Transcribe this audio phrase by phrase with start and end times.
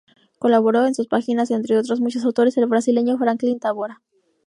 [0.39, 4.01] Colaboró en sus páginas, entre otros muchos autores, el brasileño Franklin Távora.